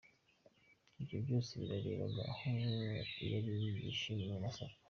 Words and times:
Ibyo 1.01 1.17
byose 1.25 1.51
yabireberaga 1.69 2.21
aho 2.31 2.49
yari 3.33 3.51
yihishe 3.61 4.11
mu 4.29 4.35
masaka. 4.43 4.77